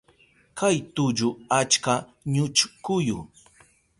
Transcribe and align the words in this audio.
Kay 0.57 0.77
tullu 0.95 1.29
achka 1.57 1.93
ñuchkuyu. 2.33 3.17